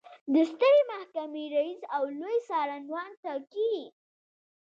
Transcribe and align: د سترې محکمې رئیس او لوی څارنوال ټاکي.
د 0.33 0.35
سترې 0.51 0.81
محکمې 0.91 1.45
رئیس 1.55 1.81
او 1.95 2.03
لوی 2.19 2.37
څارنوال 2.47 3.11
ټاکي. 3.23 3.75